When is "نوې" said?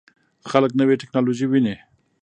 0.79-0.95